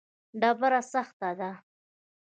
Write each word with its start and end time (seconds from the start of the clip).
ډبره 0.41 0.81
سخته 0.91 1.29
ده. 1.39 1.51